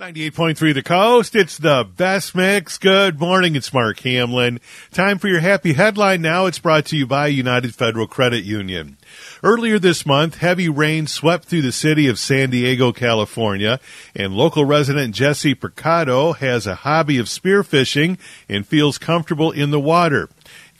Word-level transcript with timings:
98.3 0.00 0.72
The 0.72 0.82
Coast. 0.82 1.36
It's 1.36 1.58
the 1.58 1.86
best 1.94 2.34
mix. 2.34 2.78
Good 2.78 3.20
morning. 3.20 3.54
It's 3.54 3.70
Mark 3.70 4.00
Hamlin. 4.00 4.58
Time 4.92 5.18
for 5.18 5.28
your 5.28 5.40
happy 5.40 5.74
headline 5.74 6.22
now. 6.22 6.46
It's 6.46 6.58
brought 6.58 6.86
to 6.86 6.96
you 6.96 7.06
by 7.06 7.26
United 7.26 7.74
Federal 7.74 8.06
Credit 8.06 8.42
Union. 8.42 8.96
Earlier 9.42 9.78
this 9.78 10.06
month, 10.06 10.38
heavy 10.38 10.70
rain 10.70 11.06
swept 11.06 11.44
through 11.44 11.60
the 11.60 11.70
city 11.70 12.08
of 12.08 12.18
San 12.18 12.48
Diego, 12.48 12.92
California, 12.92 13.78
and 14.16 14.32
local 14.32 14.64
resident 14.64 15.14
Jesse 15.14 15.54
Picado 15.54 16.34
has 16.34 16.66
a 16.66 16.76
hobby 16.76 17.18
of 17.18 17.26
spearfishing 17.26 18.18
and 18.48 18.66
feels 18.66 18.96
comfortable 18.96 19.50
in 19.50 19.70
the 19.70 19.78
water 19.78 20.30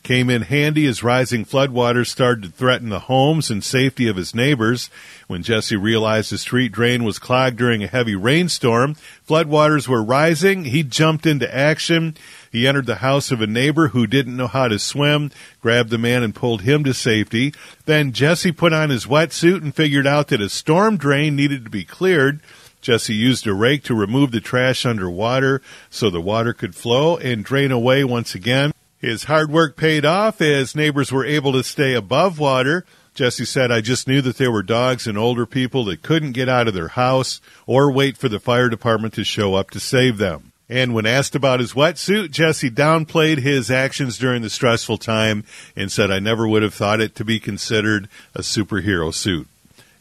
came 0.02 0.30
in 0.30 0.42
handy 0.42 0.86
as 0.86 1.02
rising 1.02 1.44
floodwaters 1.44 2.08
started 2.08 2.42
to 2.42 2.50
threaten 2.50 2.88
the 2.88 3.00
homes 3.00 3.50
and 3.50 3.62
safety 3.62 4.08
of 4.08 4.16
his 4.16 4.34
neighbors. 4.34 4.90
When 5.26 5.42
Jesse 5.42 5.76
realized 5.76 6.32
the 6.32 6.38
street 6.38 6.72
drain 6.72 7.04
was 7.04 7.18
clogged 7.18 7.56
during 7.56 7.82
a 7.82 7.88
heavy 7.88 8.14
rainstorm, 8.14 8.96
floodwaters 9.28 9.86
were 9.86 10.02
rising, 10.02 10.64
he 10.64 10.82
jumped 10.82 11.26
into 11.26 11.54
action. 11.54 12.16
He 12.50 12.66
entered 12.66 12.86
the 12.86 12.96
house 12.96 13.30
of 13.30 13.40
a 13.40 13.46
neighbor 13.46 13.88
who 13.88 14.06
didn't 14.06 14.36
know 14.36 14.46
how 14.46 14.68
to 14.68 14.78
swim, 14.78 15.30
grabbed 15.60 15.90
the 15.90 15.98
man 15.98 16.22
and 16.22 16.34
pulled 16.34 16.62
him 16.62 16.82
to 16.84 16.94
safety. 16.94 17.54
Then 17.84 18.12
Jesse 18.12 18.52
put 18.52 18.72
on 18.72 18.90
his 18.90 19.06
wetsuit 19.06 19.62
and 19.62 19.74
figured 19.74 20.06
out 20.06 20.28
that 20.28 20.40
a 20.40 20.48
storm 20.48 20.96
drain 20.96 21.36
needed 21.36 21.64
to 21.64 21.70
be 21.70 21.84
cleared. 21.84 22.40
Jesse 22.80 23.14
used 23.14 23.46
a 23.46 23.52
rake 23.52 23.84
to 23.84 23.94
remove 23.94 24.30
the 24.30 24.40
trash 24.40 24.86
underwater 24.86 25.60
so 25.90 26.08
the 26.08 26.20
water 26.20 26.54
could 26.54 26.74
flow 26.74 27.18
and 27.18 27.44
drain 27.44 27.70
away 27.70 28.04
once 28.04 28.34
again. 28.34 28.69
His 29.00 29.24
hard 29.24 29.50
work 29.50 29.76
paid 29.76 30.04
off 30.04 30.42
as 30.42 30.76
neighbors 30.76 31.10
were 31.10 31.24
able 31.24 31.52
to 31.54 31.64
stay 31.64 31.94
above 31.94 32.38
water. 32.38 32.84
Jesse 33.14 33.46
said, 33.46 33.72
I 33.72 33.80
just 33.80 34.06
knew 34.06 34.20
that 34.20 34.36
there 34.36 34.52
were 34.52 34.62
dogs 34.62 35.06
and 35.06 35.16
older 35.16 35.46
people 35.46 35.84
that 35.86 36.02
couldn't 36.02 36.32
get 36.32 36.50
out 36.50 36.68
of 36.68 36.74
their 36.74 36.88
house 36.88 37.40
or 37.66 37.90
wait 37.90 38.18
for 38.18 38.28
the 38.28 38.38
fire 38.38 38.68
department 38.68 39.14
to 39.14 39.24
show 39.24 39.54
up 39.54 39.70
to 39.70 39.80
save 39.80 40.18
them. 40.18 40.52
And 40.68 40.94
when 40.94 41.06
asked 41.06 41.34
about 41.34 41.60
his 41.60 41.72
wetsuit, 41.72 42.30
Jesse 42.30 42.70
downplayed 42.70 43.38
his 43.38 43.70
actions 43.70 44.18
during 44.18 44.42
the 44.42 44.50
stressful 44.50 44.98
time 44.98 45.44
and 45.74 45.90
said, 45.90 46.10
I 46.10 46.20
never 46.20 46.46
would 46.46 46.62
have 46.62 46.74
thought 46.74 47.00
it 47.00 47.14
to 47.16 47.24
be 47.24 47.40
considered 47.40 48.08
a 48.34 48.40
superhero 48.40 49.12
suit. 49.12 49.48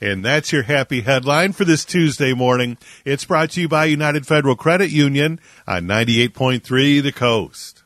And 0.01 0.23
that's 0.23 0.51
your 0.51 0.63
happy 0.63 1.01
headline 1.01 1.53
for 1.53 1.65
this 1.65 1.83
Tuesday 1.85 2.33
morning. 2.33 2.77
It's 3.03 3.25
brought 3.25 3.51
to 3.51 3.61
you 3.61 3.67
by 3.67 3.85
United 3.85 4.27
Federal 4.27 4.55
Credit 4.55 4.91
Union 4.91 5.39
on 5.67 5.87
98.3 5.87 7.01
The 7.01 7.11
Coast. 7.11 7.79